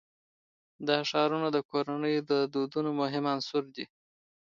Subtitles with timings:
[0.87, 3.85] دا ښارونه د کورنیو د دودونو مهم عنصر دی.